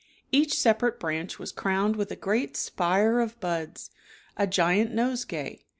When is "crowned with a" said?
1.51-2.15